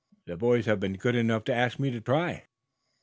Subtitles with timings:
[0.25, 2.45] "The boys have been good enough to ask me to try."